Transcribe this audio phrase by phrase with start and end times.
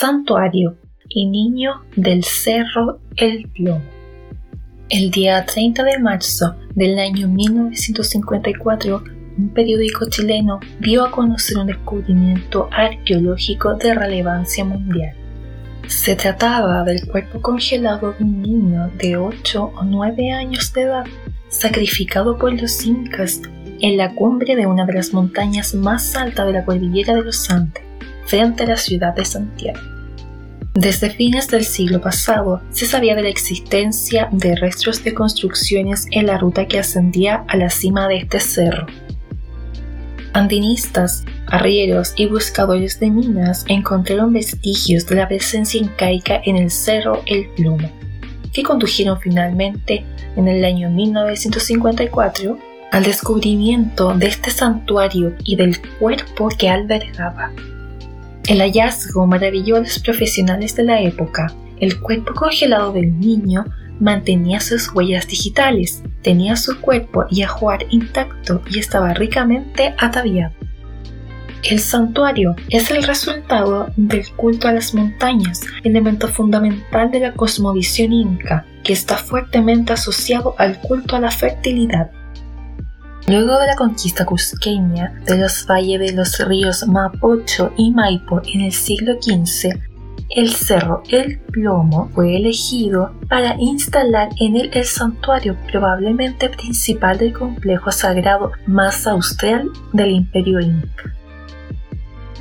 [0.00, 0.78] Santuario
[1.10, 3.82] y Niño del Cerro El Plomo.
[4.88, 9.04] El día 30 de marzo del año 1954,
[9.36, 15.14] un periódico chileno dio a conocer un descubrimiento arqueológico de relevancia mundial.
[15.86, 21.04] Se trataba del cuerpo congelado de un niño de 8 o 9 años de edad,
[21.50, 23.42] sacrificado por los incas
[23.82, 27.50] en la cumbre de una de las montañas más altas de la cordillera de los
[27.50, 27.82] Andes
[28.30, 29.99] frente a la ciudad de Santiago.
[30.74, 36.26] Desde fines del siglo pasado se sabía de la existencia de restos de construcciones en
[36.26, 38.86] la ruta que ascendía a la cima de este cerro.
[40.32, 47.20] Andinistas, arrieros y buscadores de minas encontraron vestigios de la presencia incaica en el cerro
[47.26, 47.90] El Plumo,
[48.52, 50.04] que condujeron finalmente
[50.36, 52.58] en el año 1954
[52.92, 57.50] al descubrimiento de este santuario y del cuerpo que albergaba.
[58.50, 61.54] El hallazgo maravilló a los profesionales de la época.
[61.78, 63.64] El cuerpo congelado del niño
[64.00, 70.52] mantenía sus huellas digitales, tenía su cuerpo y ajuar intacto y estaba ricamente ataviado.
[71.62, 78.12] El santuario es el resultado del culto a las montañas, elemento fundamental de la cosmovisión
[78.12, 82.10] inca, que está fuertemente asociado al culto a la fertilidad.
[83.30, 88.62] Luego de la conquista cusqueña de los valles de los ríos Mapocho y Maipo en
[88.62, 89.68] el siglo XV,
[90.30, 97.32] el cerro El Plomo fue elegido para instalar en él el santuario probablemente principal del
[97.32, 101.14] complejo sagrado más austral del imperio inca.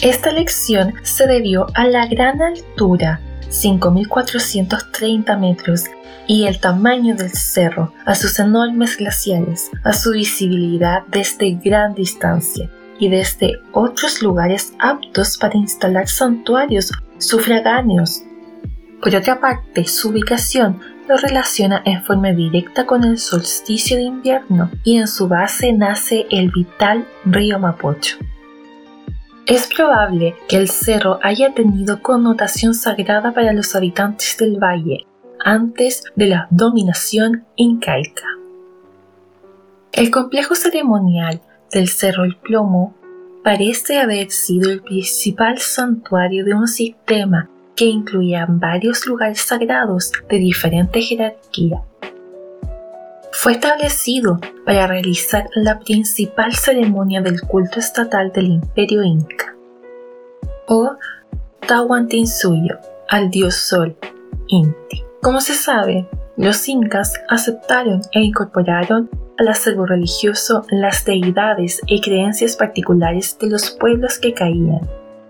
[0.02, 5.84] Esta elección se debió a la gran altura, 5.430 metros,
[6.30, 12.70] y el tamaño del cerro, a sus enormes glaciares, a su visibilidad desde gran distancia
[13.00, 18.22] y desde otros lugares aptos para instalar santuarios sufragáneos.
[19.02, 24.70] Por otra parte, su ubicación lo relaciona en forma directa con el solsticio de invierno
[24.84, 28.18] y en su base nace el vital río Mapocho.
[29.48, 35.08] Es probable que el cerro haya tenido connotación sagrada para los habitantes del valle,
[35.44, 38.28] antes de la dominación incaica.
[39.92, 41.42] El complejo ceremonial
[41.72, 42.96] del Cerro El Plomo
[43.44, 50.38] parece haber sido el principal santuario de un sistema que incluía varios lugares sagrados de
[50.38, 51.82] diferente jerarquía.
[53.32, 59.56] Fue establecido para realizar la principal ceremonia del culto estatal del imperio inca,
[60.68, 60.98] o
[61.66, 63.96] Tahuantinsuyo, al dios sol,
[64.48, 65.09] Inti.
[65.22, 66.08] Como se sabe,
[66.38, 73.72] los incas aceptaron e incorporaron al acervo religioso las deidades y creencias particulares de los
[73.72, 74.80] pueblos que caían,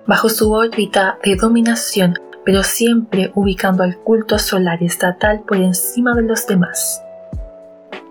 [0.05, 2.13] bajo su órbita de dominación,
[2.45, 7.03] pero siempre ubicando al culto solar estatal por encima de los demás.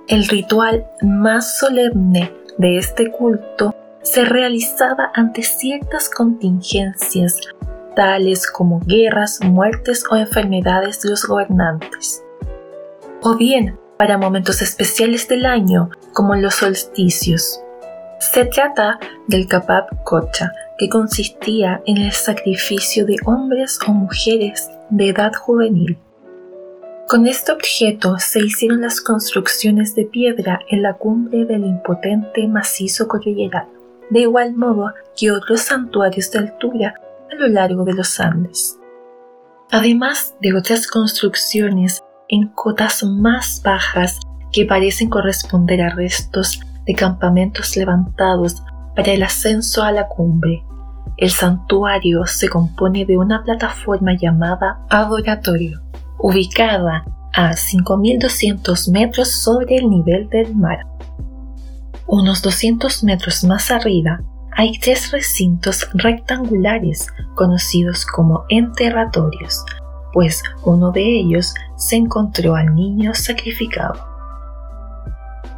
[0.08, 7.38] El ritual más solemne de este culto se realizaba ante ciertas contingencias
[7.98, 12.22] tales como guerras, muertes o enfermedades de los gobernantes.
[13.22, 17.60] O bien para momentos especiales del año, como los solsticios.
[18.20, 25.08] Se trata del kapap kocha, que consistía en el sacrificio de hombres o mujeres de
[25.08, 25.98] edad juvenil.
[27.08, 33.08] Con este objeto se hicieron las construcciones de piedra en la cumbre del impotente macizo
[33.08, 33.72] cordillerano,
[34.10, 36.94] de igual modo que otros santuarios de altura
[37.38, 38.78] lo largo de los Andes.
[39.70, 44.18] Además de otras construcciones en cotas más bajas
[44.52, 48.62] que parecen corresponder a restos de campamentos levantados
[48.96, 50.64] para el ascenso a la cumbre.
[51.16, 55.80] El santuario se compone de una plataforma llamada adoratorio,
[56.18, 60.86] ubicada a 5.200 metros sobre el nivel del mar.
[62.06, 64.20] Unos 200 metros más arriba
[64.58, 67.06] hay tres recintos rectangulares
[67.36, 69.64] conocidos como enterratorios,
[70.12, 73.94] pues uno de ellos se encontró al niño sacrificado.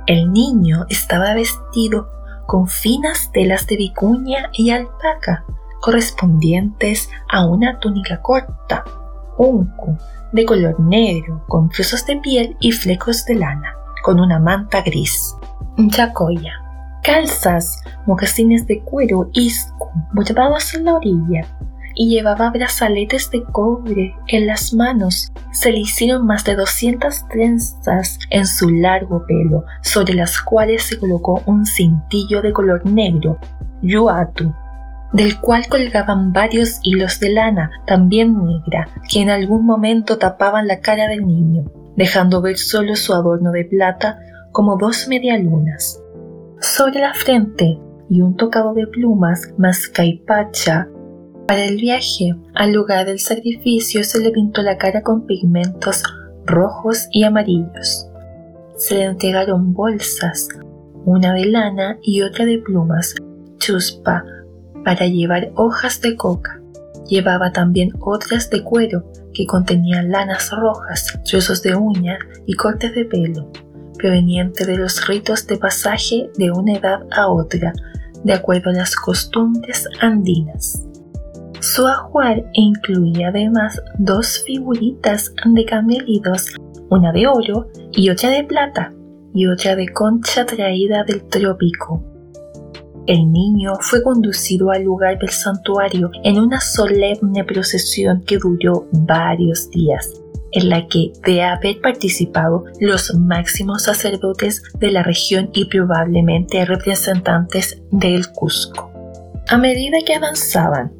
[0.07, 2.11] El niño estaba vestido
[2.47, 5.47] con finas telas de vicuña y alpaca,
[5.81, 8.85] correspondientes a una túnica corta,
[9.39, 9.97] uncu,
[10.33, 15.35] de color negro, con trozos de piel y flecos de lana, con una manta gris.
[17.03, 21.47] Calzas, mocasines de cuero iscu, bordados en la orilla,
[21.95, 25.33] y llevaba brazaletes de cobre en las manos.
[25.53, 30.99] Se le hicieron más de 200 trenzas en su largo pelo, sobre las cuales se
[30.99, 33.39] colocó un cintillo de color negro,
[33.83, 34.55] yuatu,
[35.13, 40.81] del cual colgaban varios hilos de lana, también negra, que en algún momento tapaban la
[40.81, 41.65] cara del niño,
[41.97, 44.19] dejando ver solo su adorno de plata
[44.53, 46.01] como dos medialunas.
[46.61, 47.79] Sobre la frente
[48.11, 50.89] y un tocado de plumas más caipacha.
[51.49, 56.03] Para el viaje al lugar del sacrificio se le pintó la cara con pigmentos
[56.45, 58.07] rojos y amarillos.
[58.77, 60.49] Se le entregaron bolsas,
[61.07, 63.15] una de lana y otra de plumas,
[63.57, 64.23] chuspa,
[64.85, 66.61] para llevar hojas de coca.
[67.09, 73.07] Llevaba también otras de cuero que contenían lanas rojas, trozos de uña y cortes de
[73.07, 73.51] pelo,
[74.01, 77.73] proveniente de los ritos de pasaje de una edad a otra,
[78.25, 80.87] de acuerdo a las costumbres andinas.
[81.61, 86.55] Su ajuar incluía además dos figuritas de camelidos,
[86.89, 88.93] una de oro y otra de plata,
[89.35, 92.03] y otra de concha traída del trópico,
[93.07, 99.69] el niño fue conducido al lugar del santuario en una solemne procesión que duró varios
[99.71, 106.65] días, en la que de haber participado los máximos sacerdotes de la región y probablemente
[106.65, 108.91] representantes del Cusco.
[109.49, 110.93] A medida que avanzaban,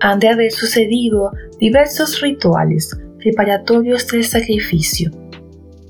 [0.00, 5.10] han de haber sucedido diversos rituales preparatorios del sacrificio.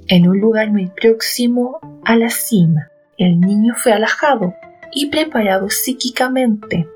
[0.07, 2.89] En un lugar muy próximo a la cima,
[3.19, 4.55] el niño fue alajado
[4.93, 6.89] y preparado psíquicamente.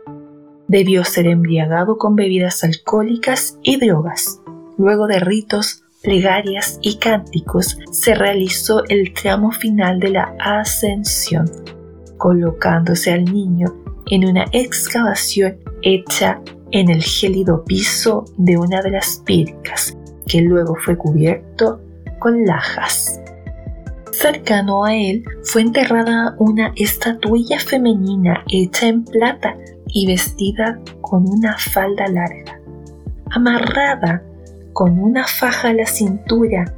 [0.69, 4.41] Debió ser embriagado con bebidas alcohólicas y drogas.
[4.79, 11.51] Luego de ritos, plegarias y cánticos, se realizó el tramo final de la ascensión,
[12.19, 13.75] colocándose al niño
[14.11, 16.41] en una excavación hecha
[16.73, 19.97] en el gélido piso de una de las pircas,
[20.27, 21.81] que luego fue cubierto
[22.19, 23.21] con lajas.
[24.11, 29.57] Cercano a él fue enterrada una estatuilla femenina hecha en plata
[29.87, 32.61] y vestida con una falda larga,
[33.31, 34.23] amarrada
[34.73, 36.75] con una faja a la cintura,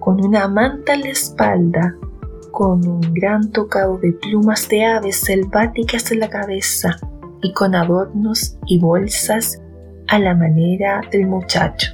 [0.00, 1.96] con una manta a la espalda,
[2.50, 6.96] con un gran tocado de plumas de aves selváticas en la cabeza
[7.42, 9.62] y con adornos y bolsas
[10.08, 11.92] a la manera del muchacho.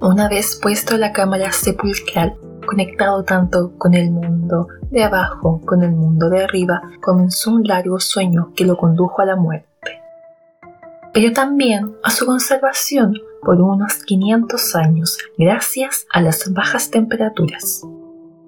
[0.00, 5.92] Una vez puesto la cámara sepulcral, conectado tanto con el mundo de abajo con el
[5.92, 10.00] mundo de arriba, comenzó un largo sueño que lo condujo a la muerte,
[11.12, 17.82] pero también a su conservación por unos 500 años gracias a las bajas temperaturas.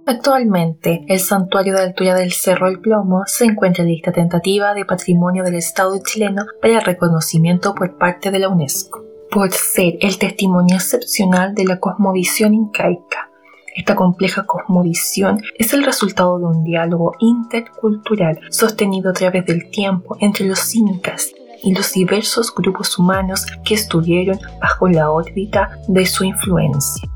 [0.07, 4.85] Actualmente, el santuario de altura del Cerro El Plomo se encuentra en lista tentativa de
[4.85, 10.77] patrimonio del Estado chileno para reconocimiento por parte de la UNESCO, por ser el testimonio
[10.77, 13.31] excepcional de la cosmovisión incaica
[13.75, 20.17] esta compleja cosmovisión es el resultado de un diálogo intercultural sostenido a través del tiempo
[20.21, 26.25] entre los incas y los diversos grupos humanos que estuvieron bajo la órbita de su
[26.25, 27.09] influencia.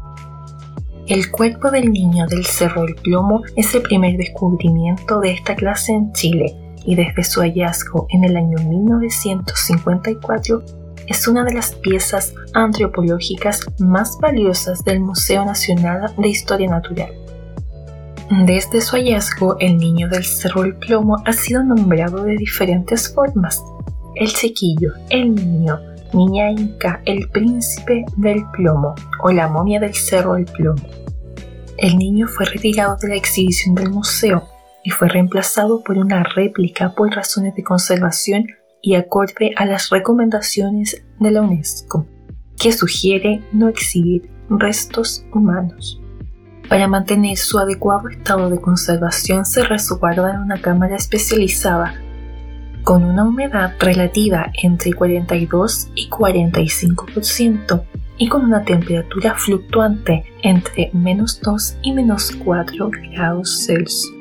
[1.07, 5.93] El cuerpo del niño del Cerro del Plomo es el primer descubrimiento de esta clase
[5.93, 10.63] en Chile y desde su hallazgo en el año 1954
[11.07, 17.13] es una de las piezas antropológicas más valiosas del Museo Nacional de Historia Natural.
[18.47, 23.63] Desde su hallazgo, el niño del Cerro del Plomo ha sido nombrado de diferentes formas.
[24.17, 25.81] El chiquillo, el niño,
[26.13, 28.95] niña inca, el príncipe del plomo
[29.25, 30.83] o la momia del Cerro del Plomo.
[31.79, 34.45] El niño fue retirado de la exhibición del museo
[34.85, 38.47] y fue reemplazado por una réplica por razones de conservación
[38.81, 42.07] y acorde a las recomendaciones de la UNESCO,
[42.57, 46.01] que sugiere no exhibir restos humanos.
[46.69, 52.01] Para mantener su adecuado estado de conservación se resguarda en una cámara especializada
[52.85, 57.83] con una humedad relativa entre 42 y 45%
[58.19, 64.13] y con una temperatura fluctuante entre menos 2 y menos 4 grados Celsius.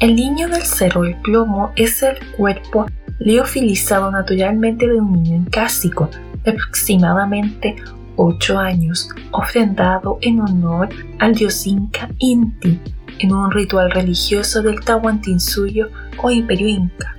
[0.00, 2.86] El niño del cerro del plomo es el cuerpo
[3.20, 6.10] leofilizado naturalmente de un niño incásico,
[6.42, 7.76] de aproximadamente
[8.16, 10.88] ocho años, ofrendado en honor
[11.20, 12.80] al dios Inca Inti
[13.20, 15.88] en un ritual religioso del Tahuantinsuyo
[16.20, 17.14] o Imperio Inca.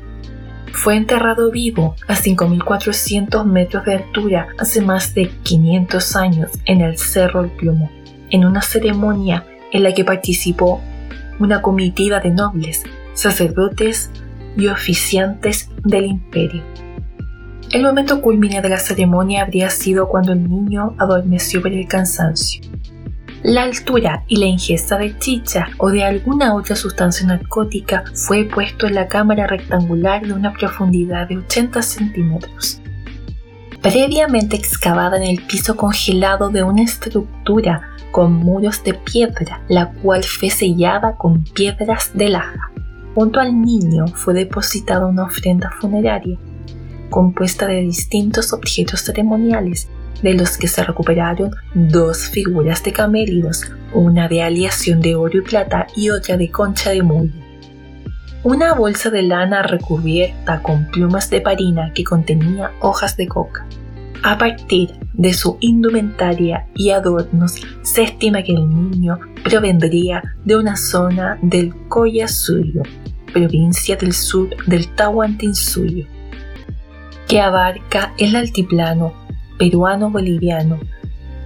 [0.75, 6.97] Fue enterrado vivo a 5.400 metros de altura hace más de 500 años en el
[6.97, 7.89] Cerro El Plomo,
[8.29, 10.81] en una ceremonia en la que participó
[11.39, 14.11] una comitiva de nobles, sacerdotes
[14.57, 16.61] y oficiantes del imperio.
[17.71, 22.61] El momento culmine de la ceremonia habría sido cuando el niño adormeció por el cansancio.
[23.47, 28.87] La altura y la ingesta de chicha o de alguna otra sustancia narcótica fue puesto
[28.87, 32.81] en la cámara rectangular de una profundidad de 80 centímetros.
[33.83, 40.23] Previamente excavada en el piso congelado de una estructura con muros de piedra, la cual
[40.23, 42.71] fue sellada con piedras de laja.
[43.13, 46.39] Junto al niño fue depositada una ofrenda funeraria,
[47.11, 49.87] compuesta de distintos objetos ceremoniales
[50.21, 55.41] de los que se recuperaron dos figuras de camélidos, una de aleación de oro y
[55.41, 57.45] plata y otra de concha de musgo.
[58.43, 63.65] Una bolsa de lana recubierta con plumas de parina que contenía hojas de coca.
[64.21, 70.75] A partir de su indumentaria y adornos, se estima que el niño provendría de una
[70.75, 72.83] zona del Collasuyo,
[73.33, 76.05] provincia del sur del Tahuantinsuyo,
[77.27, 79.24] que abarca el altiplano
[79.57, 80.79] peruano-boliviano,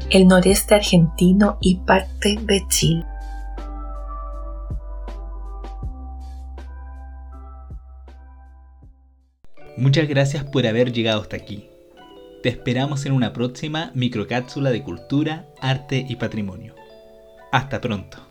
[0.10, 3.06] el noreste argentino y parte de Chile.
[9.78, 11.70] Muchas gracias por haber llegado hasta aquí.
[12.44, 16.76] Te esperamos en una próxima microcápsula de cultura, arte y patrimonio.
[17.52, 18.29] Hasta pronto.